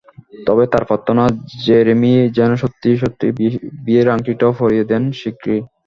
[0.47, 1.23] তবে তাঁর প্রার্থনা,
[1.63, 3.33] জেরেমি যেন সত্যি সত্যিই
[3.85, 5.61] বিয়ের আংটিটাও পরিয়ে দেন শিগগিরই।